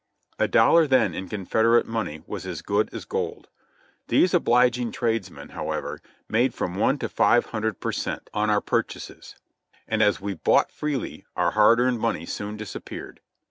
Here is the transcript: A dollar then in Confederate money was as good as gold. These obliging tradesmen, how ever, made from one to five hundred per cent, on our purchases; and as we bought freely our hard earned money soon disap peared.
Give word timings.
A 0.39 0.47
dollar 0.47 0.87
then 0.87 1.13
in 1.13 1.29
Confederate 1.29 1.85
money 1.85 2.23
was 2.25 2.47
as 2.47 2.63
good 2.63 2.91
as 2.91 3.05
gold. 3.05 3.49
These 4.07 4.33
obliging 4.33 4.91
tradesmen, 4.91 5.49
how 5.49 5.69
ever, 5.69 6.01
made 6.27 6.55
from 6.55 6.73
one 6.73 6.97
to 6.97 7.07
five 7.07 7.45
hundred 7.45 7.79
per 7.79 7.91
cent, 7.91 8.27
on 8.33 8.49
our 8.49 8.61
purchases; 8.61 9.35
and 9.87 10.01
as 10.01 10.19
we 10.19 10.33
bought 10.33 10.71
freely 10.71 11.27
our 11.35 11.51
hard 11.51 11.79
earned 11.79 11.99
money 11.99 12.25
soon 12.25 12.57
disap 12.57 12.85
peared. 12.85 13.19